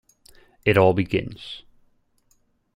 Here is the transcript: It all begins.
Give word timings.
It 0.65 0.79
all 0.79 0.93
begins. 0.95 1.61